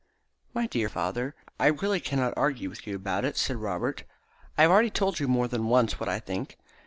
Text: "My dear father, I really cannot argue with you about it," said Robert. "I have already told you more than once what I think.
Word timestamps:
"My 0.55 0.65
dear 0.65 0.89
father, 0.89 1.35
I 1.59 1.67
really 1.67 1.99
cannot 1.99 2.33
argue 2.35 2.69
with 2.71 2.87
you 2.87 2.95
about 2.95 3.23
it," 3.23 3.37
said 3.37 3.57
Robert. 3.57 4.01
"I 4.57 4.63
have 4.63 4.71
already 4.71 4.89
told 4.89 5.19
you 5.19 5.27
more 5.27 5.47
than 5.47 5.67
once 5.67 5.99
what 5.99 6.09
I 6.09 6.19
think. 6.19 6.57